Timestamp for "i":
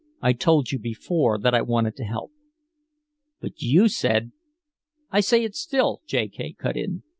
0.19-0.33, 1.53-1.61, 5.11-5.19